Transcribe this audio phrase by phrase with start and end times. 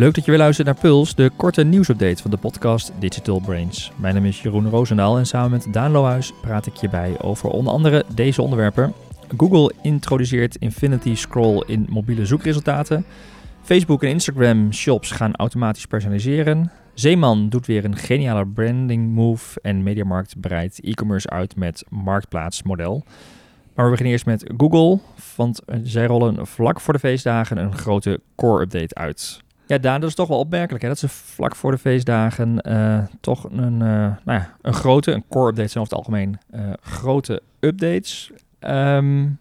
[0.00, 3.92] Leuk dat je weer luistert naar Puls, de korte nieuwsupdate van de podcast Digital Brains.
[3.96, 7.48] Mijn naam is Jeroen Roosendaal en samen met Daan Lohuis praat ik je bij over
[7.48, 8.92] onder andere deze onderwerpen.
[9.36, 13.04] Google introduceert Infinity Scroll in mobiele zoekresultaten.
[13.62, 16.70] Facebook en Instagram shops gaan automatisch personaliseren.
[16.94, 23.04] Zeeman doet weer een geniale branding move en Mediamarkt breidt e-commerce uit met marktplaatsmodel.
[23.74, 24.98] Maar we beginnen eerst met Google,
[25.36, 29.42] want zij rollen vlak voor de feestdagen een grote core-update uit.
[29.70, 30.88] Ja, Daan, dat is toch wel opmerkelijk hè?
[30.88, 35.24] dat ze vlak voor de feestdagen uh, toch een, uh, nou ja, een grote, een
[35.28, 38.30] core-update zijn over het algemeen, uh, grote updates.
[38.60, 39.38] Um,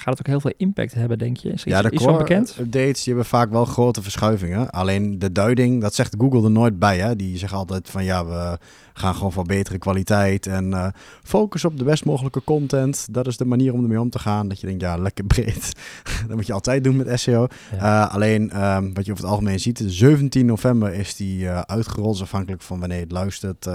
[0.00, 1.52] gaat het ook heel veel impact hebben, denk je?
[1.52, 2.56] Is ja, de iets bekend?
[2.58, 4.70] updates die hebben vaak wel grote verschuivingen.
[4.70, 6.98] Alleen de duiding, dat zegt Google er nooit bij.
[6.98, 7.16] Hè?
[7.16, 8.58] Die zeggen altijd van ja, we
[9.00, 10.86] gaan gewoon voor betere kwaliteit en uh,
[11.22, 13.06] focus op de best mogelijke content.
[13.10, 14.48] Dat is de manier om ermee om te gaan.
[14.48, 15.72] Dat je denkt, ja, lekker breed.
[16.28, 17.46] dat moet je altijd doen met SEO.
[17.72, 18.04] Ja.
[18.04, 22.20] Uh, alleen um, wat je over het algemeen ziet, 17 november is die uh, uitgerold,
[22.20, 23.68] afhankelijk van wanneer je het luistert.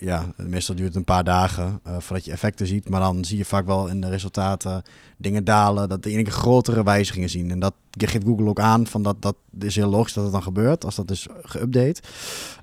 [0.00, 2.88] ja, meestal duurt het een paar dagen voordat je effecten ziet.
[2.88, 4.82] Maar dan zie je vaak wel in de resultaten
[5.28, 7.50] dingen dalen, dat de enige grotere wijzigingen zien.
[7.50, 7.74] En dat
[8.06, 10.94] geeft Google ook aan van dat dat is heel logisch dat het dan gebeurt als
[10.94, 12.00] dat is geüpdate.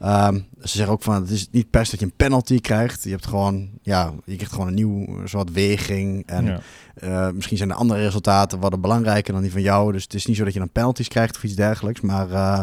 [0.03, 3.03] Um, ze zeggen ook van het is niet per se dat je een penalty krijgt.
[3.03, 6.61] Je hebt gewoon ja, je krijgt gewoon een nieuw soort weging en ja.
[7.03, 9.91] uh, misschien zijn de andere resultaten wat belangrijker dan die van jou.
[9.91, 12.59] Dus het is niet zo dat je dan penalties krijgt of iets dergelijks, maar uh,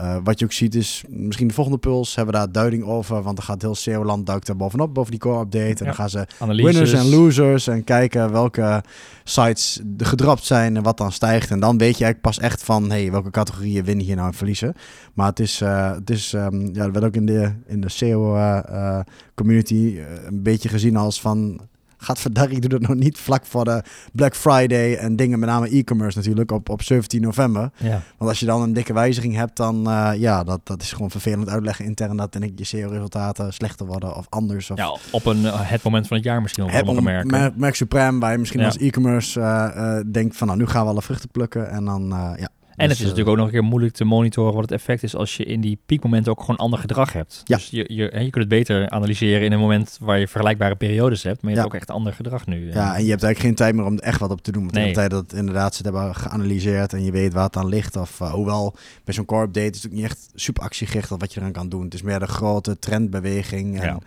[0.00, 3.22] uh, wat je ook ziet is, misschien de volgende puls hebben we daar duiding over.
[3.22, 5.64] Want dan gaat heel SEO-land duikt er bovenop, boven die core-update.
[5.64, 5.84] En ja.
[5.84, 6.72] dan gaan ze Analyses.
[6.72, 8.82] winners en losers en kijken welke
[9.24, 11.50] sites gedropt zijn en wat dan stijgt.
[11.50, 14.34] En dan weet je eigenlijk pas echt van, hey, welke categorieën winnen hier nou en
[14.34, 14.74] verliezen.
[15.14, 19.74] Maar het is, uh, het is um, ja, werd ook in de, in de SEO-community
[19.74, 21.60] uh, een beetje gezien als van
[22.06, 26.18] Gadverdarrie doe dat nog niet vlak voor de Black Friday en dingen, met name e-commerce
[26.18, 27.70] natuurlijk, op, op 17 november.
[27.76, 28.02] Ja.
[28.16, 31.10] Want als je dan een dikke wijziging hebt, dan uh, ja, dat, dat is gewoon
[31.10, 34.70] vervelend uitleggen intern dat en ik je SEO-resultaten slechter worden of anders.
[34.70, 37.30] Of ja, op een, uh, het moment van het jaar misschien wel een merk.
[37.30, 38.66] Merk, merk Supreme, waar je misschien ja.
[38.66, 42.48] als e-commerce uh, denkt van nou, nu gaan we alle vruchten plukken en dan ja,
[42.76, 45.36] het is natuurlijk ook nog een keer moeilijk te monitoren wat het effect is als
[45.36, 47.40] je in die piekmomenten ook gewoon ander gedrag hebt.
[47.44, 47.56] Ja.
[47.56, 51.22] Dus je, je, je kunt het beter analyseren in een moment waar je vergelijkbare periodes
[51.22, 51.62] hebt, maar je ja.
[51.62, 52.72] hebt ook echt ander gedrag nu.
[52.72, 54.62] Ja, en je hebt eigenlijk geen tijd meer om er echt wat op te doen.
[54.62, 54.86] Want nee.
[54.86, 57.96] de tijd dat inderdaad ze het hebben geanalyseerd en je weet waar het aan ligt.
[57.96, 61.34] Of uh, hoewel bij zo'n core update is het ook niet echt super actiegericht wat
[61.34, 61.84] je eraan kan doen.
[61.84, 63.80] Het is meer de grote trendbeweging.
[63.80, 63.98] En, ja.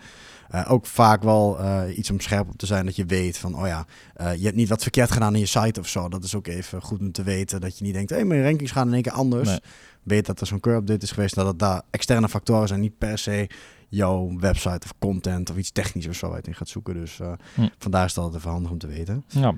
[0.54, 3.56] Uh, ook vaak wel uh, iets om scherp op te zijn dat je weet van,
[3.56, 3.86] oh ja,
[4.20, 6.08] uh, je hebt niet wat verkeerd gedaan in je site of zo.
[6.08, 7.60] Dat is ook even goed om te weten.
[7.60, 9.48] Dat je niet denkt, hé, hey, mijn rankings gaan in één keer anders.
[9.48, 9.60] Nee.
[10.02, 11.34] Weet dat er zo'n curve update is geweest.
[11.34, 13.48] Dat het daar externe factoren zijn, niet per se
[13.88, 16.94] jouw website of content of iets technisch of zo uit in gaat zoeken.
[16.94, 17.18] Dus
[17.54, 17.68] hm.
[17.78, 19.24] vandaar is dat altijd even handig om te weten.
[19.28, 19.54] Ja.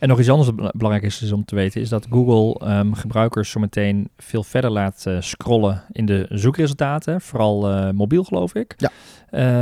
[0.00, 2.94] En nog iets anders dat belangrijk is, is om te weten, is dat Google um,
[2.94, 7.20] gebruikers zometeen veel verder laat uh, scrollen in de zoekresultaten.
[7.20, 8.74] Vooral uh, mobiel, geloof ik.
[8.76, 8.90] Ja.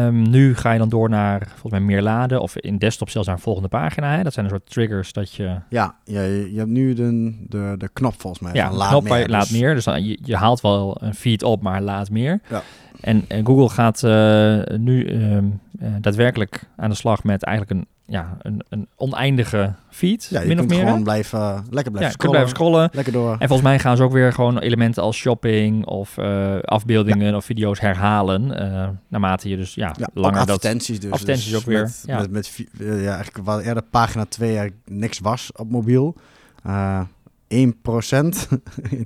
[0.07, 3.27] Um, nu ga je dan door naar volgens mij meer laden of in desktop zelfs
[3.27, 4.17] naar een volgende pagina.
[4.17, 4.23] Hè?
[4.23, 5.59] Dat zijn een soort triggers dat je...
[5.69, 8.53] Ja, ja je, je hebt nu de, de, de knop volgens mij.
[8.55, 9.75] Ja, van laat knop meer, dus- laat meer.
[9.75, 12.41] Dus dan, je, je haalt wel een feed op, maar laat meer.
[12.49, 12.63] Ja.
[13.01, 15.61] En, en Google gaat uh, nu um,
[16.01, 20.61] daadwerkelijk aan de slag met eigenlijk een ja, een, een oneindige feed, ja, je min
[20.61, 20.79] of meer.
[20.79, 22.31] gewoon blijven, lekker blijven ja, scrollen.
[22.31, 22.89] blijven scrollen.
[22.93, 23.31] Lekker door.
[23.31, 27.37] En volgens mij gaan ze ook weer gewoon elementen als shopping of uh, afbeeldingen ja.
[27.37, 28.63] of video's herhalen.
[28.63, 31.03] Uh, naarmate je dus ja, ja langer advertenties dat...
[31.03, 31.11] dus.
[31.11, 31.83] Advertenties dus ook weer.
[31.83, 32.21] Met, ja.
[32.21, 36.17] met, met, uh, ja, eigenlijk wat eerder pagina 2 eigenlijk niks was op mobiel.
[36.67, 37.05] Uh, 1%
[37.51, 37.75] in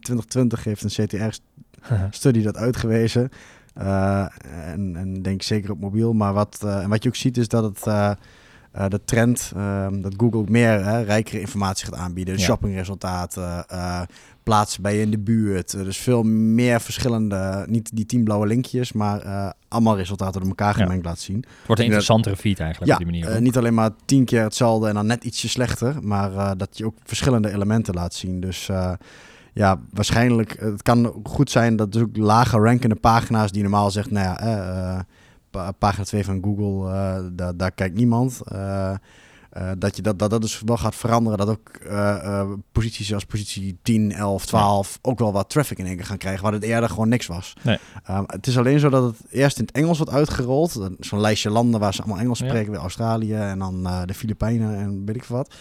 [0.00, 3.28] 2020 heeft een CTR-studie dat uitgewezen.
[3.74, 6.12] En, en denk zeker op mobiel.
[6.12, 8.16] Maar wat, en wat je ook ziet is dat het
[8.76, 9.52] uh, de trend
[9.92, 12.34] dat Google meer hè, rijkere informatie gaat aanbieden.
[12.34, 12.40] Ja.
[12.40, 13.66] Shoppingresultaten,
[14.42, 15.70] plaatsen bij je in de buurt.
[15.70, 21.02] dus veel meer verschillende, niet die tien blauwe linkjes, maar allemaal resultaten door elkaar gemengd
[21.02, 21.08] ja.
[21.08, 21.36] laat zien.
[21.36, 23.40] Het wordt een interessantere feed eigenlijk ja, op die manier.
[23.42, 26.96] niet alleen maar tien keer hetzelfde en dan net ietsje slechter, maar dat je ook
[27.04, 28.40] verschillende elementen laat zien.
[28.40, 28.70] Dus
[29.52, 34.10] ja, waarschijnlijk, het kan goed zijn dat dus ook lager rankende pagina's die normaal zegt,
[34.10, 35.00] nou ja, eh,
[35.78, 38.40] pagina 2 van Google, uh, daar, daar kijkt niemand.
[38.52, 38.94] Uh,
[39.78, 41.70] dat, je dat, dat dat dus wel gaat veranderen, dat ook
[42.72, 44.98] posities als positie 10, 11, 12 ja.
[45.10, 47.54] ook wel wat traffic in één keer gaan krijgen, waar het eerder gewoon niks was.
[47.62, 47.78] Nee.
[48.10, 51.50] Um, het is alleen zo dat het eerst in het Engels wordt uitgerold, zo'n lijstje
[51.50, 52.70] landen waar ze allemaal Engels spreken, ja.
[52.70, 55.54] weer Australië en dan de Filipijnen en weet ik wat.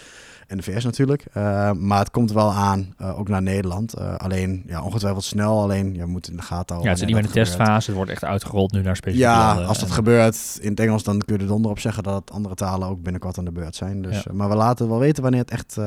[0.51, 1.25] En de VS natuurlijk.
[1.37, 3.99] Uh, maar het komt wel aan, uh, ook naar Nederland.
[3.99, 5.61] Uh, alleen, ja, ongetwijfeld snel.
[5.61, 6.83] Alleen, je moet in de gaten houden.
[6.83, 7.87] Ja, het is niet meer een testfase.
[7.87, 9.93] Het wordt echt uitgerold nu naar specifieke Ja, als dat en...
[9.93, 13.01] gebeurt in het Engels, dan kun je er donder op zeggen dat andere talen ook
[13.01, 14.01] binnenkort aan de beurt zijn.
[14.01, 14.33] Dus, ja.
[14.33, 15.77] Maar we laten wel weten wanneer het echt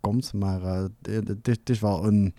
[0.00, 0.32] komt.
[0.32, 0.60] Maar
[1.42, 2.34] het, is wel een...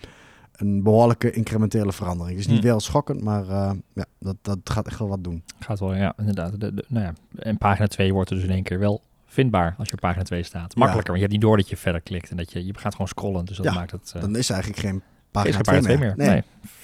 [0.56, 2.38] een behoorlijke incrementele verandering.
[2.38, 2.70] Het is niet Hmm.
[2.70, 5.44] wel schokkend, maar eh, ja, dat, dat gaat echt wel wat doen.
[5.60, 6.60] Gaat wel, ja, inderdaad.
[6.60, 9.02] De, de- nou ja, en pagina 2 wordt er dus in één keer wel
[9.32, 10.76] vindbaar als je op pagina 2 staat.
[10.76, 12.92] Makkelijker, want je hebt niet door dat je verder klikt en dat je, je gaat
[12.92, 13.46] gewoon scrollen.
[13.46, 14.12] Dus dat maakt het...
[14.16, 16.14] eh, Dan is er eigenlijk geen pagina geen 2 pagina meer.
[16.14, 16.44] 2 meer.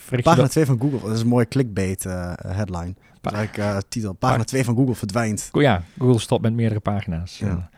[0.09, 0.21] Nee.
[0.24, 2.94] Pagina dat- 2 van Google, dat is een mooie clickbait eh, headline.
[3.21, 4.13] Dat is eigenlijk eh, titel.
[4.13, 5.50] Pagina 2 van Google verdwijnt.
[5.51, 7.38] Ja, Google stopt met meerdere pagina's.
[7.39, 7.69] Ja.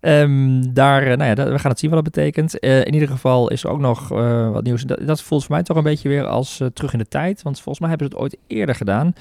[0.00, 2.54] Ehm, daar, nou ja, dat- we gaan het zien wat dat betekent.
[2.56, 4.08] In ieder geval is er ook nog
[4.52, 4.82] wat nieuws.
[4.82, 7.42] Dat, dat voelt voor mij toch een beetje weer als terug in de tijd.
[7.42, 9.12] Want volgens mij hebben ze het ooit eerder gedaan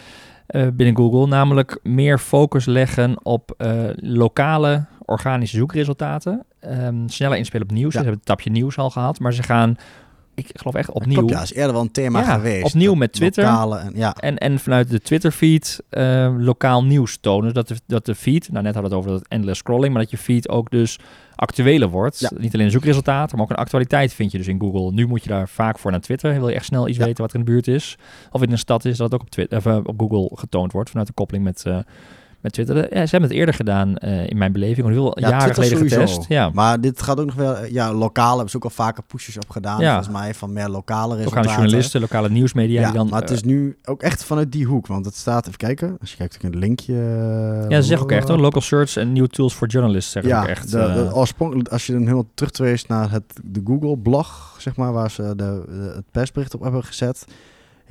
[0.48, 1.28] eh, binnen Google.
[1.28, 6.46] Namelijk meer focus leggen op eh, lokale organische zoekresultaten.
[6.60, 7.94] Ehm, sneller inspelen op nieuws.
[7.94, 8.00] Ja.
[8.00, 9.20] Ze hebben het tapje nieuws al gehad.
[9.20, 9.78] Maar ze gaan,
[10.38, 11.18] ik geloof echt opnieuw...
[11.18, 12.66] Klopt, ja, is eerder wel een thema Ja, geweest.
[12.66, 13.44] opnieuw met Twitter.
[13.44, 17.54] En, ja, En, en vanuit de Twitter-feed eh, lokaal nieuws tonen.
[17.54, 20.02] Dat de, dat de feed, nou net hadden we het over dat endless scrolling, maar
[20.02, 21.00] dat je feed ook dus
[21.36, 22.20] actueler wordt.
[22.20, 22.30] Ja.
[22.38, 24.92] Niet alleen een zoekresultaat, maar ook een actualiteit vind je dus in Google.
[24.92, 26.34] Nu moet je daar vaak voor naar Twitter.
[26.34, 27.06] Wil je echt snel iets Ja.
[27.06, 27.98] weten wat er in de buurt is.
[28.32, 30.72] Of in een stad is, dat het ook op, Twitter, of, eh, op Google getoond
[30.72, 31.78] wordt vanuit de koppeling met, eh,
[32.42, 32.76] met Twitter.
[32.76, 34.86] De- ja, ze hebben het eerder gedaan eh, in mijn beleving.
[34.88, 36.12] Al heel Ja, jaren Twitter geleden sowieso.
[36.14, 36.30] getest.
[36.30, 39.04] Ja, Maar dit gaat ook nog wel, eh, ja, lokaal hebben ze ook al vaker
[39.04, 39.80] pushes op gedaan.
[39.82, 39.94] Ja.
[39.94, 41.42] Volgens mij van meer lokale resultaten.
[41.46, 42.80] lokale journalisten, lokale nieuwsmedia.
[42.82, 44.88] Ja, die dan, maar het eh, is nu ook echt vanuit die hoek.
[44.88, 46.94] Want het staat, even kijken, als je kijkt in het linkje.
[46.94, 50.32] eh, ja, ze zeggen ook echt hoor, local search en new tools for journalists zeggen
[50.32, 50.72] Ja, ook echt.
[50.72, 54.94] de, de, eh, oorspronkelijk, als je dan helemaal terugtrace naar het, de Google-blog, zeg maar,
[54.94, 57.26] waar ze de, de- het persbericht op hebben gezet,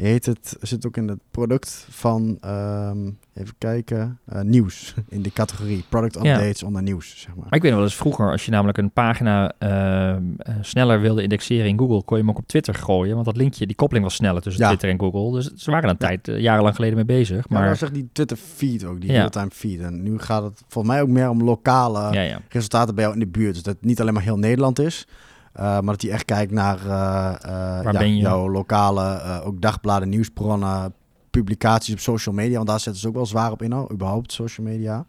[0.05, 5.31] heet het, zit ook in het product van, ehm, even kijken, eh, nieuws, in de
[5.33, 6.35] categorie product Ja.
[6.35, 7.45] updates onder nieuws, zeg maar.
[7.45, 11.01] Maar ik weet nog wel eens vroeger, als je namelijk een pagina ehm, eh, sneller
[11.01, 13.15] wilde indexeren in Google, kon je hem ook op Twitter gooien.
[13.15, 14.69] Want dat linkje, die koppeling was sneller tussen Ja.
[14.69, 15.33] Twitter en Google.
[15.33, 17.49] Dus ze waren een tijd, eh, jarenlang geleden mee bezig.
[17.49, 19.17] Maar zegt die Twitter feed ook, die Ja.
[19.19, 19.81] real-time feed.
[19.81, 22.41] En nu gaat het volgens mij ook meer om lokale ja, ja.
[22.49, 23.55] resultaten bij jou in de buurt.
[23.55, 25.07] Dus dat het niet alleen maar heel Nederland is.
[25.57, 30.95] Eh, maar dat hij echt kijkt naar eh, eh, ja, jouw lokale, ook dagbladen, nieuwsbronnen,
[31.31, 32.57] publicaties op social media.
[32.57, 35.07] Want daar zetten ze ook wel zwaar op in, al, überhaupt social media.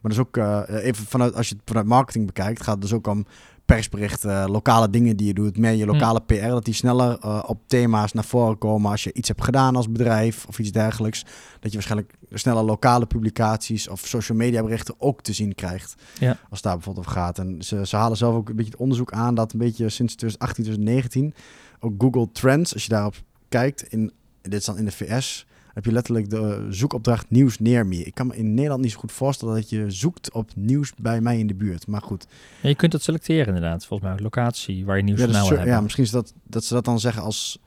[0.00, 2.92] Maar dus ook, eh, even vanuit, als je het vanuit marketing bekijkt, gaat het dus
[2.92, 3.26] ook om
[3.74, 7.60] persberichten, lokale dingen die je doet, meer je lokale PR, dat die sneller eh, op
[7.66, 11.22] thema's naar voren komen als je iets hebt gedaan als bedrijf of iets dergelijks.
[11.60, 15.94] Dat je waarschijnlijk sneller lokale publicaties of social media berichten ook te zien krijgt.
[16.18, 16.28] Ja.
[16.28, 17.38] Als het daar bijvoorbeeld over gaat.
[17.38, 20.14] En ze, ze halen zelf ook een beetje het onderzoek aan dat een beetje sinds
[20.14, 21.34] 2018, 2019
[21.80, 23.14] ook Google Trends, als je daarop
[23.48, 24.12] kijkt, in,
[24.42, 25.46] dit is dan in de VS,
[25.78, 27.96] heb je letterlijk de zoekopdracht nieuws near me.
[28.04, 31.20] Ik kan me in Nederland niet zo goed voorstellen dat je zoekt op nieuws bij
[31.20, 31.86] mij in de buurt.
[31.86, 32.26] Maar goed,
[32.60, 34.18] Ja, je kunt dat selecteren inderdaad, volgens mij.
[34.18, 35.74] Locatie waar je nieuws ja, snel sur- hebben.
[35.74, 37.58] ja, misschien is dat, dat ze dat dan zeggen als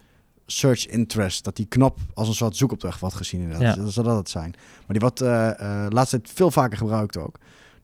[0.46, 1.44] search interest.
[1.44, 3.76] Dat die knop als een soort zoekopdracht wordt gezien inderdaad.
[3.76, 3.84] Ja.
[3.84, 4.52] Dat zou dat het zijn.
[4.58, 5.50] Maar die wordt eh
[5.86, 7.36] eh laatst veel vaker gebruikt ook.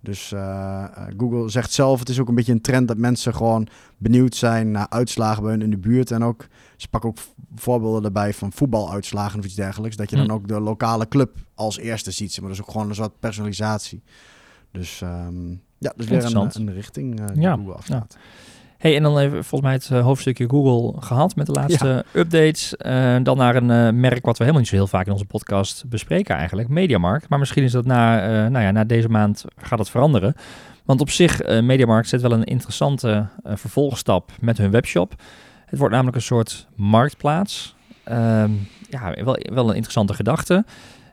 [0.08, 3.34] Dus eh, eh, Google zegt zelf, het is ook een beetje een trend dat mensen
[3.36, 3.68] gewoon
[3.98, 6.12] benieuwd zijn naar uitslagen bij hun in de buurt.
[6.12, 7.18] En ook, ze pakken ook
[7.56, 9.96] voorbeelden erbij van voetbaluitslagen of iets dergelijks.
[9.96, 10.32] Dat je dan Hm.
[10.32, 12.40] ook de lokale club als eerste ziet.
[12.40, 14.04] Maar dat is ook gewoon een soort personalisatie.
[14.72, 18.18] Dus ehm, ja, dus weer een, een richting eh die Ja, Google afstaat.
[18.78, 22.76] Hey, en dan even volgens mij het eh, hoofdstukje Google gehad met de laatste updates.
[22.76, 25.26] Eh, dan naar een eh, merk wat we helemaal niet zo heel vaak in onze
[25.26, 27.30] podcast bespreken eigenlijk, Mediamarkt.
[27.30, 28.18] Maar misschien is dat na,
[28.50, 30.36] nou ja, na deze maand gaat het veranderen.
[30.86, 35.16] Want op zich, Mediamarkt zet wel een interessante vervolgstap met hun webshop.
[35.66, 37.76] Het wordt namelijk een soort marktplaats.
[38.04, 38.52] Ehm,
[38.90, 40.66] ja, wel, wel een interessante gedachte.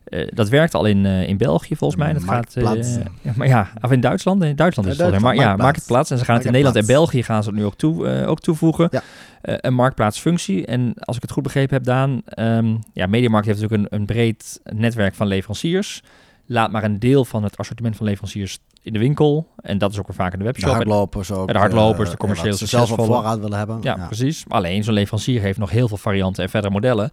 [0.04, 2.12] Eh, dat werkt al in, eh, in België volgens mij.
[2.12, 2.84] Dat gaat, eh,
[3.22, 4.42] ja, maar ja, of in Duitsland.
[4.42, 5.46] In Duitsland is Ja, het volgens mij.
[5.46, 6.10] Maar ja, marktplaats.
[6.10, 6.86] En ze gaan het in Nederland en.
[6.86, 8.88] België gaan ze het nu ook, toe, ook toevoegen.
[8.90, 9.02] Ja.
[9.42, 10.66] Een marktplaatsfunctie.
[10.66, 14.06] En als ik het goed begrepen heb, Daan, ehm ja, Mediamarkt heeft natuurlijk een, een
[14.06, 16.02] breed netwerk van leveranciers.
[16.46, 19.46] Laat maar een deel van het assortiment van leveranciers in de winkel.
[19.56, 20.70] En dat is ook weer vaak in de De webshop.
[20.70, 21.46] En- hardlopers ook.
[21.46, 23.78] Ja, de hardlopers, de commercieel wat ze zelf op voorraad willen hebben.
[23.82, 24.44] Ja, precies.
[24.48, 27.10] Alleen zo'n leverancier heeft nog heel veel varianten en verdere modellen.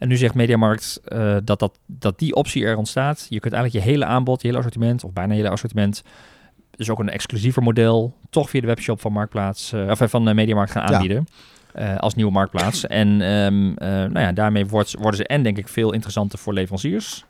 [0.00, 3.26] En nu zegt Mediamarkt eh, dat, dat, dat die optie er ontstaat.
[3.28, 6.02] Je kunt eigenlijk je hele aanbod, je hele assortiment, of bijna je hele assortiment,
[6.70, 10.34] dus ook een exclusiever model, toch via de webshop van Marktplaats, eh, of eh, van
[10.34, 10.94] Mediamarkt gaan Ja.
[10.94, 11.26] aanbieden.
[11.98, 12.86] als nieuwe marktplaats.
[13.02, 16.52] en ehm, eh, nou ja, daarmee wordt, worden ze en denk ik veel interessanter voor
[16.52, 17.24] leveranciers.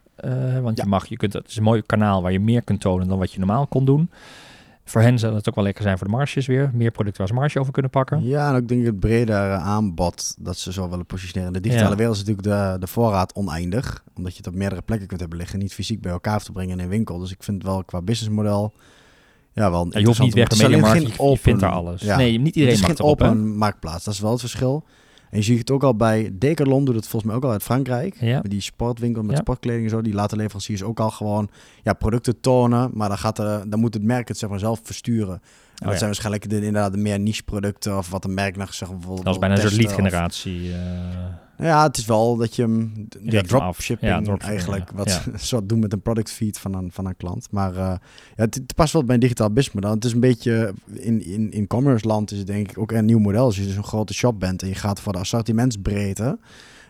[0.63, 0.83] Want Ja.
[0.83, 3.19] je mag, je kunt, het is een mooi kanaal waar je meer kunt tonen dan
[3.19, 4.11] wat je normaal kon doen.
[4.91, 6.71] Voor hen zal het ook wel lekker zijn voor de marges weer.
[6.75, 8.23] Meer producten waar ze marge over kunnen pakken.
[8.25, 11.55] Ja, en ook denk ik het bredere aanbod dat ze zo willen positioneren.
[11.55, 11.97] In de digitale Ja.
[11.97, 14.05] wereld is natuurlijk de, de voorraad oneindig.
[14.15, 15.59] Omdat je het op meerdere plekken kunt hebben liggen.
[15.59, 17.19] Niet fysiek bij elkaar te brengen in een winkel.
[17.19, 18.73] Dus ik vind het wel qua businessmodel...
[19.53, 22.03] Ja, wel Ja, je hoeft niet weg bij Mediamarkt, je, je vindt daar alles.
[22.03, 22.17] Ja.
[22.17, 23.27] nee, niet het iedereen is mag geen erop, hè?
[23.27, 24.85] open marktplaats, dat is wel het verschil.
[25.31, 27.63] En je ziet het ook al bij Decathlon, doet het volgens mij ook al uit
[27.63, 28.17] Frankrijk.
[28.21, 28.39] Ja.
[28.43, 29.41] Met die sportwinkel met Ja.
[29.43, 30.03] sportkleding en zo.
[30.03, 31.49] Die laten leveranciers ook al gewoon
[31.83, 32.91] ja, producten tonen.
[32.95, 35.35] Maar dan, gaat er, dan moet het merk het zeg maar zelf versturen.
[35.35, 35.41] En
[35.87, 35.97] Oh, dat ja.
[35.97, 37.97] zijn waarschijnlijk de, inderdaad de meer niche producten.
[37.99, 39.95] Of wat een merk nog zeg maar, bijvoorbeeld Dat is bijna een soort lead of-
[39.95, 40.73] generatie.
[41.61, 43.07] Eh, Ja, het is wel dat je hem...
[43.23, 44.91] Ja, dropshipping Ja, dropshipping, eigenlijk.
[44.91, 44.97] ja.
[44.97, 47.49] Wat ze soort doen met een product feed van een, van een klant.
[47.51, 47.99] Maar eh, ja,
[48.35, 49.91] het, het past wel bij een digitaal business model.
[49.91, 50.75] Het is een beetje...
[50.93, 53.45] In, in, in commerce land is het denk ik ook een nieuw model.
[53.45, 56.39] Als je dus een grote shop bent en je gaat voor de assortimentsbreedte...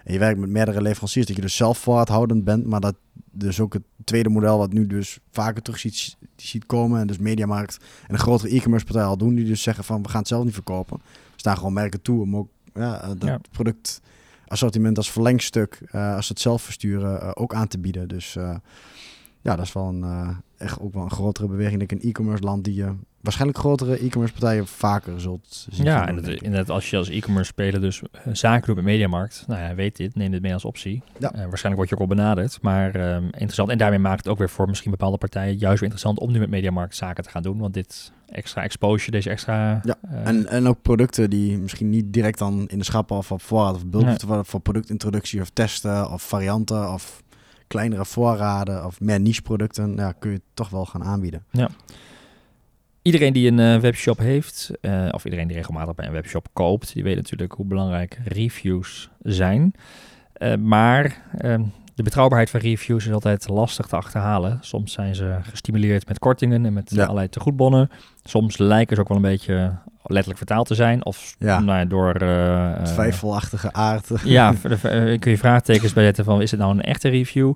[0.05, 2.95] En je werkt met meerdere leveranciers, dat je dus zelf voorhoudend bent, maar dat
[3.31, 7.19] dus ook het tweede model wat nu dus vaker terug ziet, ziet komen en dus
[7.19, 10.29] Mediamarkt en een grotere e-commerce partij al doen, die dus zeggen van we gaan het
[10.29, 10.97] zelf niet verkopen.
[11.07, 13.41] We staan gewoon merken toe om ook ja, eh, dat Ja.
[13.51, 14.01] product
[14.51, 18.09] assortiment als verlengstuk, eh, als het zelf versturen, eh, ook aan te bieden.
[18.09, 18.57] Dus eh,
[19.43, 20.29] ja, dat is wel een, eh,
[20.59, 23.99] echt ook wel een grotere beweging, denk ik, een e-commerce land die je waarschijnlijk grotere
[23.99, 25.85] e-commerce partijen vaker zult zien.
[25.85, 29.61] Ja, en inderdaad, als je als e-commerce speler dus eh, zaken doet met Mediamarkt, nou
[29.61, 31.03] ja, weet dit, neem dit mee als optie.
[31.19, 31.33] Ja.
[31.33, 33.69] Eh, waarschijnlijk word je ook al benaderd, maar ehm, interessant.
[33.69, 36.39] En daarmee maakt het ook weer voor misschien bepaalde partijen juist weer interessant om nu
[36.39, 39.81] met Mediamarkt zaken te gaan doen, want dit extra exposure, deze extra...
[39.83, 43.43] Ja, En, en ook producten die misschien niet direct dan in de schappen of op
[43.43, 44.17] voorraad of bulk Nee.
[44.27, 47.23] worden voor productintroductie of testen of varianten of
[47.71, 51.45] kleinere voorraden of meer niche producten, ja, kun je toch wel gaan aanbieden.
[53.03, 56.93] Iedereen die een eh, webshop heeft, eh, of iedereen die regelmatig bij een webshop koopt,
[56.93, 59.75] die weet natuurlijk hoe belangrijk reviews zijn.
[60.33, 61.63] Eh, maar ehm,
[62.03, 64.59] de betrouwbaarheid van reviews is altijd lastig te achterhalen.
[64.61, 67.03] Soms zijn ze gestimuleerd met kortingen en met Ja.
[67.03, 67.91] allerlei tegoedbonnen.
[68.23, 71.05] Soms lijken ze ook wel een beetje letterlijk vertaald te zijn.
[71.05, 71.61] Of Ja.
[71.61, 72.15] nou ja, door...
[72.15, 74.09] eh, Twijfelachtige aard.
[74.25, 74.53] ja,
[74.83, 77.53] eh, kun je vraagtekens bij zetten van is het nou een echte review?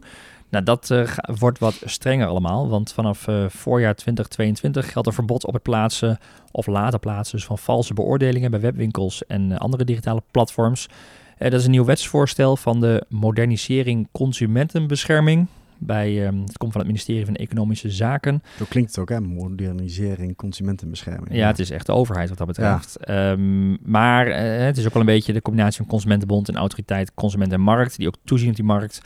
[0.50, 0.94] Nou, dat
[1.38, 6.18] wordt wat strenger allemaal, want vanaf voorjaar 2022 geldt een verbod op het plaatsen
[6.50, 10.88] of laten plaatsen dus van valse beoordelingen bij webwinkels en andere digitale platforms.
[11.38, 15.46] Eh, dat is een nieuw wetsvoorstel van de modernisering consumentenbescherming.
[15.78, 18.42] Bij, ehm, het komt van het ministerie van Economische Zaken.
[18.58, 19.20] Zo klinkt het ook, hè?
[19.20, 21.34] Modernisering, consumentenbescherming.
[21.34, 22.96] Ja, het is echt de overheid wat dat betreft.
[22.96, 27.14] Ehm, maar eh, het is ook wel een beetje de combinatie van Consumentenbond en Autoriteit
[27.14, 29.00] Consument en Markt, die ook toezien op die markt.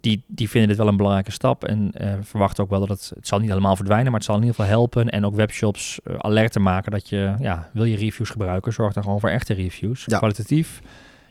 [0.00, 3.12] Die, die vinden dit wel een belangrijke stap en eh, verwachten ook wel dat het,
[3.14, 6.00] het zal niet helemaal verdwijnen, maar het zal in ieder geval helpen en ook webshops
[6.04, 9.28] eh, alert te maken dat je, ja, wil je reviews gebruiken, zorg dan gewoon voor
[9.28, 10.18] echte reviews, Ja.
[10.18, 10.80] kwalitatief.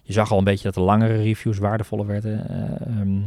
[0.09, 2.49] Je zag al een beetje dat de langere reviews waardevoller werden.
[2.49, 3.17] eh, ehm,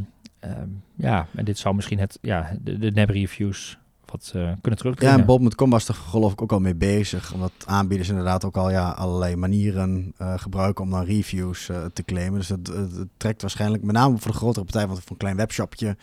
[0.41, 4.75] ehm, ja, en dit zou misschien het, ja, de, de nep-reviews wat eh, kunnen Ja,
[4.75, 5.19] terugdringen.
[5.19, 7.33] en Bob.com was er geloof ik ook al mee bezig.
[7.35, 12.39] Omdat aanbieders inderdaad ook al ja, allerlei manieren eh, gebruiken om dan reviews te claimen.
[12.39, 15.37] Dus het- het trekt waarschijnlijk, met name voor de grotere partij, want voor een klein
[15.37, 15.97] webshopje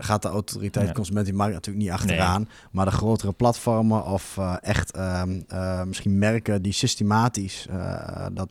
[0.00, 0.92] gaat de autoriteit Ja.
[0.92, 2.48] consumentenmarkt natuurlijk niet achteraan.
[2.70, 8.50] Maar de grotere platformen of eh, echt ehm, eh, misschien merken die systematisch eh, dat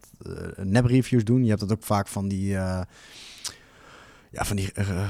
[0.56, 1.44] nep-reviews doen.
[1.44, 2.58] Je hebt dat ook vaak van die...
[4.32, 5.06] ja, van die, eh, eh,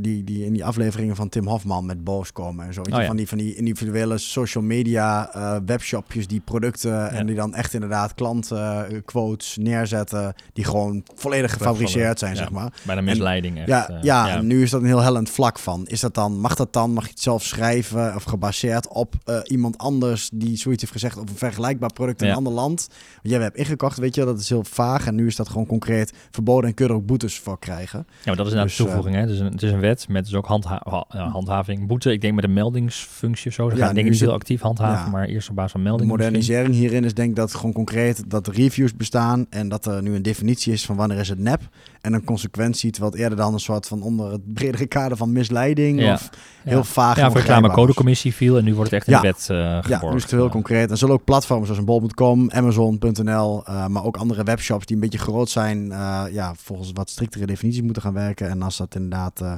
[0.00, 2.80] die, die in die afleveringen van Tim Hofman met Boos komen en zo.
[2.80, 3.06] Oh ja.
[3.06, 7.74] van, die, van die individuele social media eh, webshopjes die producten en die dan echt
[7.74, 12.38] inderdaad klantquotes neerzetten die gewoon volledig gefabriceerd zijn, Ja.
[12.38, 12.72] zeg maar.
[12.82, 13.68] Bijna misleiding echt.
[13.68, 15.86] Ja, ja, en nu is dat een heel hellend vlak van.
[15.86, 19.14] Is dat dan, mag dat dan, mag je het zelf schrijven of gebaseerd op
[19.44, 22.88] iemand anders die zoiets heeft gezegd op een vergelijkbaar product in een ander land?
[23.22, 25.66] Wat jij hebt ingekocht, weet je, dat is heel vaag en nu is dat gewoon
[25.66, 28.06] concreet verboden en kun je er ook boetes voor krijgen.
[28.24, 29.14] Ja, maar dat is inderdaad Dus, de toevoeging.
[29.14, 29.20] hè?
[29.20, 32.12] Het, is een, het is een wet met dus ook handha handhaving, boete.
[32.12, 33.70] Ik denk met een meldingsfunctie of zo.
[33.70, 35.10] Ze Ja, gaan denk ik niet heel actief handhaven, ja.
[35.10, 36.12] maar eerst op basis van De meldingen.
[36.16, 36.32] misschien.
[36.32, 40.14] modernisering hierin is denk ik dat gewoon concreet dat reviews bestaan en dat er nu
[40.14, 41.60] een definitie is van wanneer is het nep
[42.00, 45.32] en een consequentie, terwijl het eerder dan een soort van onder het bredere kader van
[45.32, 46.12] misleiding Ja.
[46.12, 46.30] of
[46.64, 47.34] heel vaag Ja, was.
[47.34, 49.88] reclamecodecommissie viel en nu wordt het echt in de wet eh geborgd.
[50.02, 50.90] Ja, nu is het heel concreet.
[50.90, 55.02] En zullen ook platforms zoals een bol.com, Amazon.nl, eh, maar ook andere webshops die een
[55.02, 58.48] beetje groot zijn, eh, ja, volgens wat striktere definities moeten gaan werken.
[58.48, 59.54] En als dat inderdaad eh,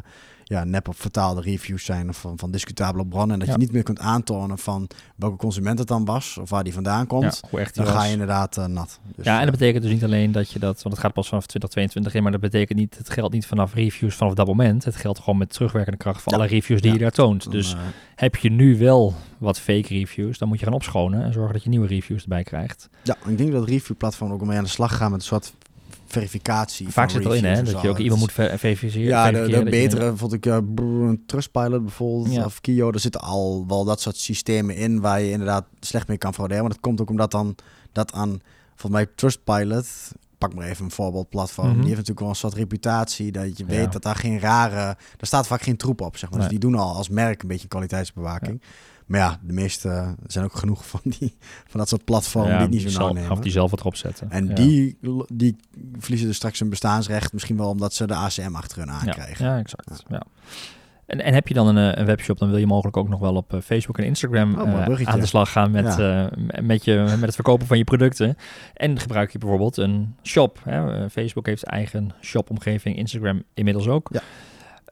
[0.46, 3.54] ja, nep of vertaalde reviews zijn of van, van discutabele bronnen en dat Ja.
[3.54, 7.06] je niet meer kunt aantonen van welke consument het dan was of waar die vandaan
[7.06, 9.00] komt, Ja, hoe echt dan ga je inderdaad eh, nat.
[9.16, 11.12] Dus, ja, en eh, dat betekent dus niet alleen dat je dat, want het gaat
[11.12, 14.46] pas vanaf 2022 in, maar dat betekent niet, het geldt niet vanaf reviews vanaf dat
[14.46, 14.84] moment.
[14.84, 16.36] Het geldt gewoon met terugwerkende kracht Ja.
[16.36, 17.42] alle reviews die je daar toont.
[17.44, 17.80] dan, Dus eh,
[18.14, 21.62] heb je nu wel wat fake reviews, dan moet je gaan opschonen en zorgen dat
[21.62, 22.88] je nieuwe reviews erbij krijgt.
[23.02, 25.52] ja, ik denk dat reviewplatformen ook mee aan de slag gaan met een soort
[26.14, 26.88] verificatie.
[26.88, 29.02] Vaak zit erin, hè, reviews en dat je ook iemand moet ver- verifiëren.
[29.02, 30.58] Ja, de, je- betere vond ik uh,
[31.26, 32.44] Trustpilot bijvoorbeeld Ja.
[32.44, 32.90] of Kio.
[32.92, 36.62] Er zitten al wel dat soort systemen in waar je inderdaad slecht mee kan frauderen.
[36.62, 37.54] Maar dat komt ook omdat dan
[37.92, 38.40] dat aan
[38.76, 39.86] volgens mij Trustpilot
[40.48, 41.66] pak maar even een voorbeeldplatform.
[41.66, 41.74] Mhm.
[41.76, 43.86] Die heeft natuurlijk wel een soort reputatie dat je weet Ja.
[43.90, 46.38] dat daar geen rare, daar staat vaak geen troep op, zeg maar.
[46.38, 46.48] Nee.
[46.48, 48.62] Dus die doen al als merk een beetje kwaliteitsbewaking.
[49.06, 51.36] Maar ja, de meeste zijn ook genoeg van die
[51.66, 53.30] van dat soort platformen die het niet zo nauw zelf, nemen.
[53.30, 54.30] of die zelf wat erop zetten.
[54.30, 54.54] En Ja.
[54.54, 54.98] die,
[55.32, 55.56] die
[55.98, 58.92] verliezen dus straks hun bestaansrecht, misschien wel omdat ze de ACM achter hun ja.
[58.92, 59.46] aankrijgen.
[59.46, 60.02] Ja, exact.
[60.08, 60.22] Ja.
[61.06, 63.20] En, en heb je dan een, eh, een webshop, dan wil je mogelijk ook nog
[63.20, 65.96] wel op eh, Facebook en Instagram Oh, eh, aan de slag gaan met,
[66.62, 68.36] met, je, met het verkopen van je producten.
[68.74, 70.60] En gebruik je bijvoorbeeld een shop.
[70.64, 71.10] Hè?
[71.10, 74.08] Facebook heeft eigen shopomgeving, Instagram inmiddels ook.
[74.12, 74.20] Ja.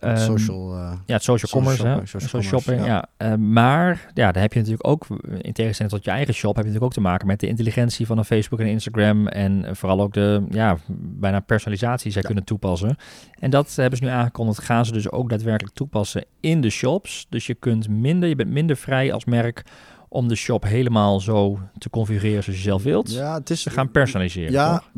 [0.03, 3.07] Ehm, social, eh, Ja, het social Social commerce, social Social commerce, shopping, ja.
[3.17, 5.07] Eh, maar ja, daar heb je natuurlijk ook,
[5.41, 8.07] in tegenstelling tot je eigen shop, heb je natuurlijk ook te maken met de intelligentie
[8.07, 12.27] van een Facebook en Instagram en vooral ook de, ja, bijna personalisatie die zij Ja.
[12.29, 12.97] kunnen toepassen.
[13.39, 17.27] En dat hebben ze nu aangekondigd, gaan ze dus ook daadwerkelijk toepassen in de shops.
[17.29, 19.63] Dus je kunt minder, je bent minder vrij als merk
[20.09, 23.13] om de shop helemaal zo te configureren zoals je zelf wilt.
[23.13, 24.91] ja, het is Ze gaan personaliseren, Ja, toch?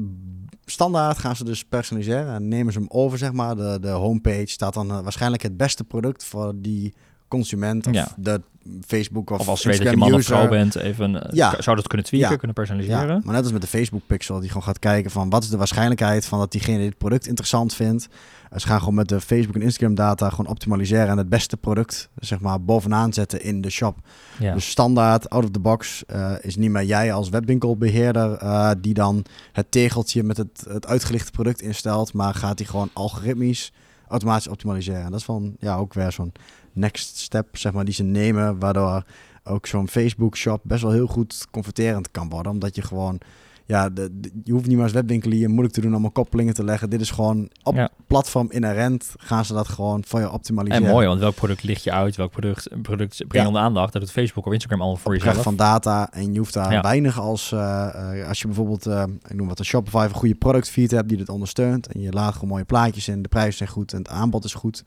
[0.66, 3.56] Standaard gaan ze dus personaliseren en nemen ze hem over, zeg maar.
[3.56, 6.94] De, de homepage staat dan eh, waarschijnlijk het beste product voor die
[7.28, 8.08] consument of Ja.
[8.16, 8.40] de
[8.86, 11.62] Facebook of, Of als je weet dat je man of vrouw bent, even, eh, Ja.
[11.62, 12.36] zou dat kunnen tweaken, Ja.
[12.36, 13.06] kunnen personaliseren.
[13.14, 15.48] Ja, maar net als met de Facebook pixel, die gewoon gaat kijken van wat is
[15.48, 18.08] de waarschijnlijkheid van dat diegene dit product interessant vindt.
[18.56, 22.08] Ze gaan gewoon met de Facebook en Instagram data gewoon optimaliseren en het beste product,
[22.14, 23.98] zeg maar, bovenaan zetten in de shop.
[24.38, 24.54] Ja.
[24.54, 28.94] Dus standaard, out of the box, eh, is niet meer jij als webwinkelbeheerder eh, die
[28.94, 33.72] dan het tegeltje met het, het uitgelichte product instelt, maar gaat die gewoon algoritmisch
[34.08, 35.04] automatisch optimaliseren.
[35.04, 36.32] En dat is van, ja, ook weer zo'n
[36.72, 39.04] next step, zeg maar, die ze nemen, waardoor
[39.44, 43.18] ook zo'n Facebook shop best wel heel goed converterend kan worden, omdat je gewoon,
[43.66, 46.54] ja, de, de- je hoeft niet meer als webwinkelier moeilijk te doen om een koppelingen
[46.54, 46.90] te leggen.
[46.90, 47.88] Dit is gewoon op Ja.
[48.06, 50.86] platform inherent gaan ze dat gewoon voor je optimaliseren.
[50.86, 52.16] En mooi, want welk product licht je uit?
[52.16, 53.46] Welk product, product breng je Ja.
[53.46, 53.92] onder aandacht?
[53.92, 55.42] Dat het Facebook of Instagram al voor Opdracht jezelf.
[55.44, 56.80] van data en je hoeft daar Ja.
[56.80, 60.34] weinig als eh, eh, als je bijvoorbeeld eh, ik noem wat een Shopify een goede
[60.34, 63.68] productfeed hebt die dit ondersteunt en je laat gewoon mooie plaatjes in, de prijzen zijn
[63.68, 64.84] goed en het aanbod is goed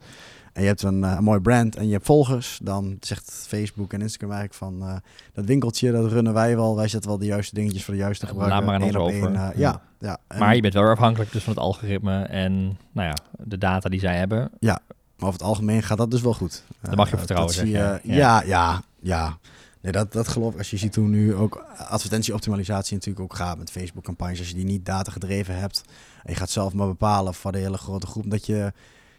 [0.58, 3.92] en je hebt een, eh, een mooi brand en je hebt volgers, dan zegt Facebook
[3.92, 4.96] en Instagram eigenlijk van eh,
[5.32, 8.24] dat winkeltje dat runnen wij wel, wij zetten wel de juiste dingetjes voor de juiste
[8.24, 8.64] Laat gebruiker.
[8.66, 9.28] maar aan ons over.
[9.34, 9.50] eh, Ja.
[9.56, 10.18] ja, ja.
[10.28, 13.88] En- Maar je bent wel afhankelijk dus van het algoritme en nou ja, de data
[13.88, 14.50] die zij hebben.
[14.60, 16.62] Maar over het algemeen gaat dat dus wel goed.
[16.80, 18.08] Daar mag je vertrouwen, dat zie zeg je.
[18.08, 18.14] je.
[18.14, 19.38] Ja, ja, ja.
[19.80, 20.58] Nee, dat, dat geloof ik.
[20.58, 24.38] Als je ziet hoe nu ook advertentieoptimalisatie natuurlijk ook gaat met Facebook-campagnes.
[24.38, 25.82] Als je die niet data gedreven hebt
[26.24, 28.30] en je gaat zelf maar bepalen voor de hele grote groep.
[28.30, 28.72] Dat je,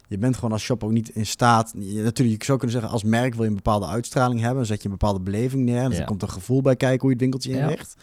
[0.10, 1.74] je bent gewoon als shop ook niet in staat.
[1.80, 4.58] Je, natuurlijk, je zou kunnen zeggen als merk wil je een bepaalde uitstraling hebben.
[4.58, 5.92] Dan zet je een bepaalde beleving neer.
[5.92, 5.98] Ja.
[5.98, 7.62] er komt een gevoel bij kijken hoe je het winkeltje Ja.
[7.62, 7.96] inricht.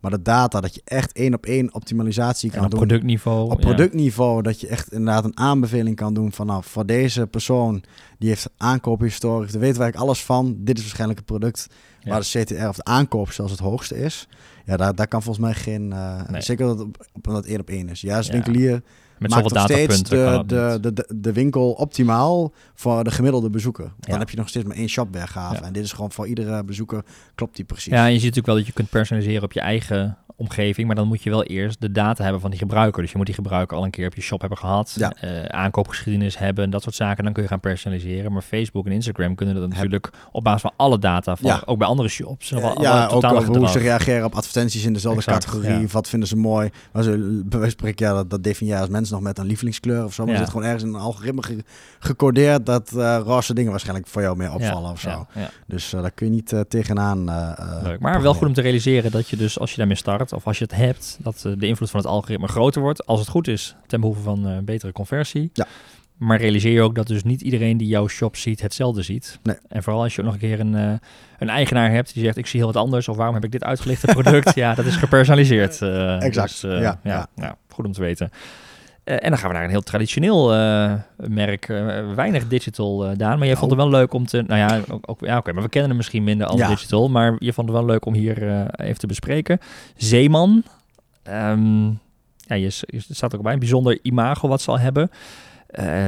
[0.00, 3.50] Maar de data, dat je echt één op één optimalisatie En kan op doen productniveau.
[3.50, 3.66] op ja.
[3.66, 7.82] productniveau dat je echt inderdaad een aanbeveling kan doen van nou, voor deze persoon
[8.18, 10.56] die heeft aankoophistorie, daar weten wij eigenlijk alles van.
[10.58, 11.66] Dit is waarschijnlijk het product
[12.04, 14.28] waar de CTR of de aankoop zelfs het hoogste is.
[14.64, 16.40] Ja, daar, daar kan volgens mij geen, eh, Nee.
[16.42, 18.00] zeker dat het op, op dat één op één is.
[18.00, 18.32] Ja, als Ja.
[18.32, 18.82] winkelier
[19.30, 23.84] Met maakt nog steeds de, de, de, de, winkel optimaal voor de gemiddelde bezoeker.
[23.84, 24.18] Dan Ja.
[24.18, 25.54] heb je nog steeds maar één shopweergave.
[25.54, 25.62] Ja.
[25.62, 27.02] En dit is gewoon voor iedere bezoeker
[27.34, 27.92] klopt die precies.
[27.92, 30.96] Ja, en je ziet natuurlijk wel dat je kunt personaliseren op je eigen omgeving, maar
[30.96, 33.02] dan moet je wel eerst de data hebben van die gebruiker.
[33.02, 35.12] Dus je moet die gebruiker al een keer op je shop hebben gehad, Ja.
[35.12, 37.24] eh, aankoopgeschiedenis hebben, dat soort zaken.
[37.24, 38.32] Dan kun je gaan personaliseren.
[38.32, 41.62] Maar Facebook en Instagram kunnen dat natuurlijk op basis van alle data van, Ja.
[41.64, 42.52] ook bij andere shops.
[42.52, 45.80] Eh, Wel- wel ja, ook hoe ze reageren op advertenties in dezelfde Exact, categorie.
[45.80, 45.86] ja.
[45.86, 46.70] Wat vinden ze mooi?
[46.92, 47.10] Maar ze,
[47.48, 50.04] bij wijze van spreken, ja, dat, dat definieer je als mens nog met een lievelingskleur
[50.04, 50.24] of zo.
[50.24, 50.40] Maar Ja.
[50.40, 51.64] zit gewoon ergens in een algoritme ge-
[51.98, 55.26] gecodeerd dat eh roze dingen waarschijnlijk voor jou meer opvallen ja, of zo.
[55.34, 55.50] ja.
[55.66, 57.24] Dus eh, daar kun je niet eh, tegenaan.
[57.82, 58.00] Leuk.
[58.00, 60.58] Maar wel goed om te realiseren dat je dus als je daarmee start, of als
[60.58, 63.06] je het hebt, dat de invloed van het algoritme groter wordt.
[63.06, 65.50] Als het goed is, ten behoeve van betere conversie.
[65.52, 65.66] Ja.
[66.14, 69.38] Maar realiseer je ook dat dus niet iedereen die jouw shop ziet, hetzelfde ziet.
[69.42, 69.56] Nee.
[69.68, 70.72] En vooral als je ook nog een keer een,
[71.38, 73.08] een eigenaar hebt die zegt, ik zie heel wat anders.
[73.08, 74.54] Of waarom heb ik dit uitgelichte product?
[74.64, 75.82] ja, dat is gepersonaliseerd.
[76.22, 76.60] Exact.
[76.60, 77.26] dus, Ja, ja, ja.
[77.36, 78.30] ja, goed om te weten.
[79.04, 81.68] Eh, en dan gaan we naar een heel traditioneel eh, merk.
[81.68, 83.38] eh, weinig digital, Daan.
[83.38, 84.42] Maar jij vond het wel leuk om te...
[84.42, 85.52] Nou ja, ook, ja oké.
[85.52, 86.68] maar we kennen hem misschien minder als Ja.
[86.68, 87.08] digital.
[87.08, 89.58] Maar je vond het wel leuk om hier even te bespreken.
[89.96, 90.62] Zeeman.
[91.22, 91.84] Ehm,
[92.36, 93.52] ja, je, je staat ook bij.
[93.52, 95.10] Een bijzonder imago wat ze al hebben.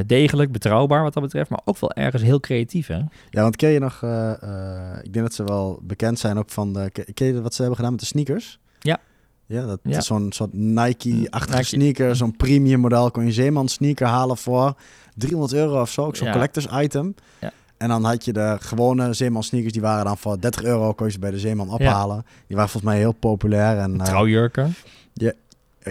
[0.07, 1.51] Degelijk, betrouwbaar wat dat betreft.
[1.51, 3.01] Maar ook wel ergens heel creatief, hè?
[3.31, 4.03] Ja, want ken je nog...
[5.03, 6.73] ik denk dat ze wel bekend zijn ook van...
[6.73, 8.59] De, ken je wat ze hebben gedaan met de sneakers?
[8.81, 8.99] Ja.
[9.47, 9.99] Ja, dat Ja.
[9.99, 11.65] is zo'n soort Nike-achtige Nike.
[11.69, 12.17] sneaker.
[12.17, 13.11] Zo'n premium model.
[13.11, 14.75] Kon je Zeeman sneaker halen voor
[15.15, 16.05] 300 euro of zo.
[16.05, 16.33] Ook zo'n Ja.
[16.33, 17.15] collectors item.
[17.41, 17.53] Ja.
[17.77, 19.73] En dan had je de gewone Zeeman sneakers.
[19.73, 20.93] Die waren dan voor 30 euro.
[20.93, 22.25] Kon je ze bij de Zeeman ophalen.
[22.47, 23.79] Die waren volgens mij heel populair.
[23.79, 24.75] En, eh, Trouwjurken.
[25.13, 25.33] Ja?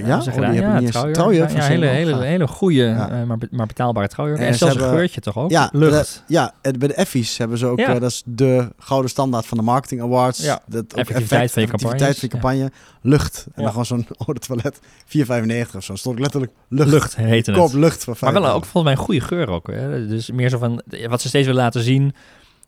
[0.03, 1.49] Hebben ze Oh, die ja, trouwjurk.
[1.51, 2.19] Ja, van hele, hele, Ja.
[2.19, 3.10] hele goede, Ja.
[3.10, 4.39] eh, maar, maar betaalbare trouwjurk.
[4.39, 5.51] En En, ze zelfs een hebben- geurtje toch ook?
[5.51, 6.23] Ja, Lucht.
[6.27, 7.88] de- ja, het- bij de Effies hebben ze ook, Ja.
[7.93, 10.39] eh, dat is de gouden standaard van de Marketing Awards.
[10.43, 10.60] Ja.
[10.65, 12.71] Dat ook Effectiviteit van je effectiviteit van je campagne.
[13.01, 13.43] Lucht.
[13.45, 13.62] En Ja.
[13.62, 15.95] dan gewoon zo'n oude toilet, 4,95 of zo.
[15.95, 16.89] Stond letterlijk lucht.
[16.89, 17.73] Lucht heette Koop het.
[17.73, 19.67] lucht voor Maar 5 wel ook volgens mij een goede geur ook.
[19.67, 20.08] Hè?
[20.08, 22.13] Dus meer zo van, wat ze steeds willen laten zien,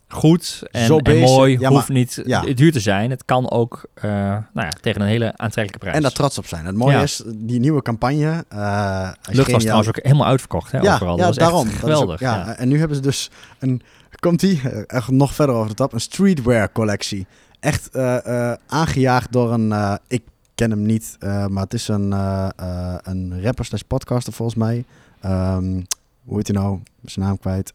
[0.08, 1.22] goed en, Zo en basic.
[1.26, 2.40] mooi, Ja, hoeft maar- niet ja.
[2.40, 3.10] duur te zijn.
[3.10, 5.96] Het kan ook eh, nou ja, tegen een hele aantrekkelijke prijs.
[5.96, 6.66] En daar trots op zijn.
[6.66, 8.44] Het mooie is, die nieuwe campagne...
[8.48, 11.16] eh, als je Lucht was trouwens ook helemaal uitverkocht hè, ja, overal.
[11.16, 11.64] Ja, dat was daarom.
[11.64, 12.20] Dat ook- geweldig.
[12.20, 12.56] ja.
[12.56, 13.82] En nu hebben ze dus een...
[14.20, 14.60] Komt die?
[14.86, 15.92] Echt nog verder over de tap.
[15.92, 17.26] Een streetwear collectie.
[17.60, 19.72] Echt eh, eh, aangejaagd door een...
[19.72, 20.22] eh, ik
[20.54, 24.58] ken hem niet, eh, maar het is een, eh, eh, een rapper slash podcaster volgens
[24.58, 24.84] mij.
[25.20, 25.82] Ehm,
[26.24, 26.78] hoe heet hij nou?
[27.04, 27.70] Zijn naam kwijt.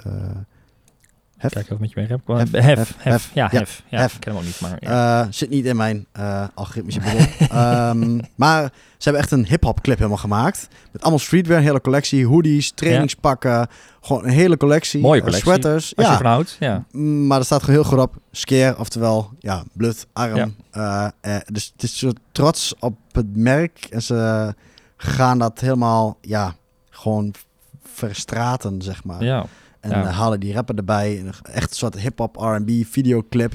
[1.44, 1.52] Hef?
[1.54, 2.52] Kijk of met je mee heb.
[2.52, 3.30] Hef, Hef.
[3.34, 3.84] Ja, Ja, hef.
[3.90, 4.14] Ja, hef.
[4.14, 5.22] Ik ken hem ook niet, maar ja.
[5.22, 6.06] Eh, zit niet in mijn
[6.54, 7.02] algoritmische.
[7.50, 8.64] Ehm, maar
[8.98, 10.68] ze hebben echt een hip-hop clip helemaal gemaakt.
[10.92, 12.26] Met allemaal streetwear, een hele collectie.
[12.28, 13.68] Hoodies, trainingspakken.
[14.02, 15.02] Gewoon een hele collectie.
[15.02, 15.52] Mooie Eh, collectie.
[15.52, 15.96] sweaters.
[15.96, 16.18] Als je ja.
[16.18, 16.84] van houdt, ja.
[16.92, 18.16] Mm, Maar er staat gewoon heel goed op.
[18.32, 20.56] Scare, oftewel, ja, bloed, arm.
[21.52, 23.88] Dus het is zo trots op het merk.
[23.90, 24.54] En ze
[24.98, 26.56] gaan dat helemaal, ja,
[26.90, 27.34] gewoon
[27.94, 29.24] verstraten, zeg maar.
[29.24, 29.46] ja.
[29.84, 30.06] En Ja.
[30.06, 31.24] halen die rapper erbij.
[31.54, 33.54] Echt een soort hip-hop RB videoclip.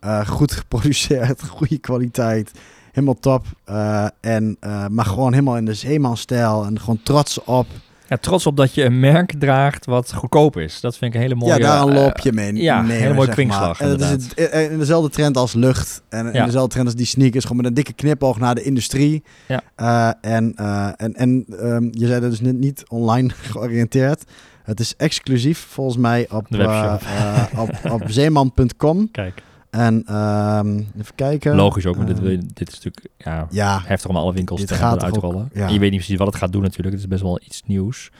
[0.00, 2.50] Eh, goed geproduceerd, goede kwaliteit.
[2.92, 3.44] Helemaal top.
[3.64, 6.64] Eh, en, eh, maar gewoon helemaal in de Zeeman-stijl.
[6.64, 7.66] En gewoon trots op.
[8.08, 10.80] Ja, trots op dat je een merk draagt wat goedkoop is.
[10.80, 11.52] Dat vind ik een hele mooie...
[11.52, 12.54] ja, daar een eh, loopje mee.
[12.54, 13.80] ja, nemen, hele mooie kwinkslag.
[13.80, 16.02] En het is het, in dezelfde trend als lucht.
[16.08, 16.44] En in Ja.
[16.44, 17.42] dezelfde trend als die sneakers.
[17.44, 19.22] Gewoon met een dikke knipoog naar de industrie.
[19.46, 20.14] Ja.
[20.20, 24.24] En uh, en, en um, je zei dat dus niet, niet online georiënteerd.
[24.68, 29.10] Het is exclusief volgens mij op, uh, uh, op, op zeeman.com.
[29.10, 29.42] Kijk.
[29.70, 31.54] En um, even kijken.
[31.56, 34.74] Logisch ook, maar dit, je, dit is natuurlijk ja, ja, heftig om alle winkels te
[34.74, 35.50] gaan ook- uitrollen.
[35.52, 35.68] ja.
[35.68, 36.90] Je weet niet precies wat het gaat doen natuurlijk.
[36.94, 38.10] Het is best wel iets nieuws.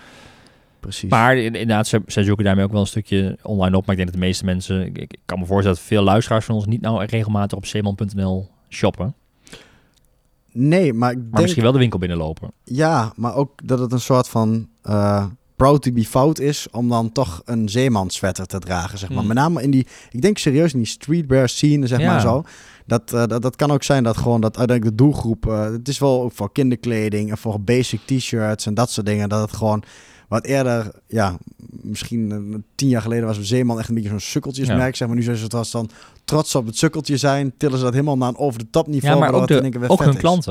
[0.80, 1.10] precies.
[1.10, 3.86] Maar in- inderdaad, ze, ze zoeken daarmee ook wel een stukje online op.
[3.86, 4.86] Maar ik denk dat de meeste mensen...
[4.86, 8.48] Ik, ik kan me voorstellen dat veel luisteraars van ons niet nou regelmatig op zeeman.nl
[8.68, 9.14] shoppen.
[10.52, 11.40] nee, maar ik Maar denk...
[11.42, 12.50] misschien wel de winkel binnenlopen.
[12.64, 15.24] Ja, maar ook dat het een soort van uh,
[15.58, 19.18] proud to be fout is om dan toch een zeeman sweater te dragen, zeg maar.
[19.18, 19.26] Hmm.
[19.26, 22.10] Met name in die, ik denk serieus in die streetwear scene, zeg Ja.
[22.12, 22.42] maar zo.
[22.86, 25.88] Dat, uh, dat, dat kan ook zijn dat gewoon dat uiteindelijk de doelgroep, uh, het
[25.88, 29.52] is wel ook voor kinderkleding en voor basic t-shirts en dat soort dingen, dat het
[29.52, 29.82] gewoon
[30.28, 31.36] wat eerder, ja,
[31.70, 34.96] misschien uh, tien jaar geleden was een zeeman echt een beetje zo'n sukkeltjesmerk, Ja.
[34.96, 35.16] zeg maar.
[35.16, 35.90] Nu zijn ze het was dan
[36.24, 39.14] trots op het sukkeltje zijn, tillen ze dat helemaal naar een over de top niveau.
[39.14, 40.46] Ja, maar ook, de, ook hun is.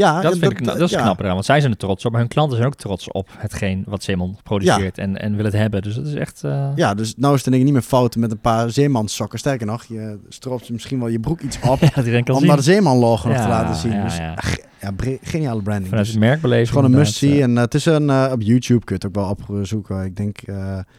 [0.00, 1.02] Ja, dat vind ik dat is ja.
[1.02, 1.32] knap eraan.
[1.32, 2.10] Want zij zijn er trots op.
[2.12, 5.60] Maar hun klanten zijn ook trots op hetgeen wat Zeeman produceert en, en willen het
[5.60, 5.82] hebben.
[5.82, 6.42] Dus dat is echt...
[6.44, 6.68] uh...
[6.74, 9.38] Ja, dus nou is het denk ik niet meer fout met een paar zeemanssokken.
[9.38, 11.80] Sterker nog, je stroopt misschien wel je broek iets op.
[11.94, 12.46] ja, om zien.
[12.46, 13.92] maar de zeemanlogo nog te laten zien.
[13.92, 14.34] ja, dus ja.
[14.34, 15.88] ach, ja, geniale branding.
[15.88, 16.68] Vanuit Dus het merkbeleving.
[16.68, 17.36] gewoon een must-see.
[17.36, 20.04] eh, En uh, het is een, uh, op YouTube kun je het ook wel opzoeken.
[20.04, 20.52] Ik denk de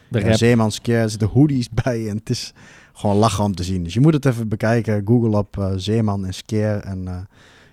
[0.09, 0.33] ja, rap.
[0.33, 2.09] Zeemanscare, er zitten hoodies bij.
[2.09, 2.53] En het is
[2.93, 3.83] gewoon lachen om te zien.
[3.83, 5.01] Dus je moet het even bekijken.
[5.05, 6.79] Google op Zeeman en Scare.
[6.79, 7.27] En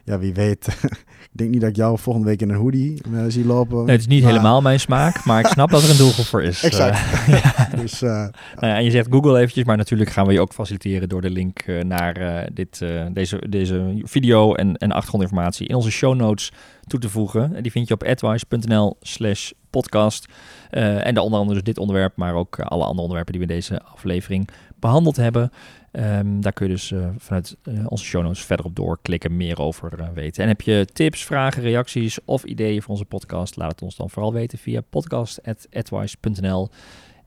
[0.08, 0.66] ja, wie weet.
[1.30, 3.76] ik denk niet dat ik jou volgende week in een hoodie uh, zie lopen.
[3.76, 6.24] Nee, het is niet maar- helemaal mijn smaak, maar ik snap dat er een doelgroep
[6.26, 6.62] voor is.
[6.62, 6.96] Exact.
[7.26, 7.76] Eh, ja.
[7.76, 10.52] Dus uh, Nou ja, en je zegt Google eventjes, maar natuurlijk gaan we je ook
[10.52, 15.68] faciliteren door de link eh, naar eh, dit, eh, deze, deze video en, en achtergrondinformatie
[15.68, 16.52] in onze show notes
[16.86, 17.54] toe te voegen.
[17.56, 20.26] En die vind je op advice.nl slash podcast.
[20.70, 23.42] Eh, en de onder andere dus dit onderwerp, maar ook eh, alle andere onderwerpen die
[23.46, 24.48] we in deze aflevering
[24.80, 25.50] behandeld hebben.
[25.92, 29.60] Ehm, daar kun je dus eh, vanuit eh, onze show notes verder op doorklikken, meer
[29.60, 30.42] over eh, weten.
[30.42, 34.10] En heb je tips, vragen, reacties of ideeën voor onze podcast, laat het ons dan
[34.10, 36.68] vooral weten via podcast.advice.nl.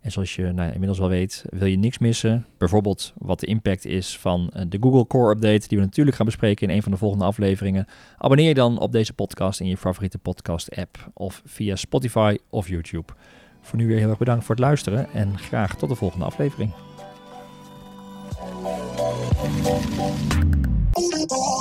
[0.01, 2.45] En zoals je nou inmiddels wel weet, wil je niks missen.
[2.57, 6.67] Bijvoorbeeld wat de impact is van de Google Core Update, die we natuurlijk gaan bespreken
[6.67, 7.85] in een van de volgende afleveringen.
[8.17, 12.67] Abonneer je dan op deze podcast in je favoriete podcast app of via Spotify of
[12.67, 13.13] YouTube.
[13.61, 16.90] Voor nu weer heel erg bedankt voor het luisteren en graag tot de volgende aflevering.
[19.43, 21.60] Oh, my God.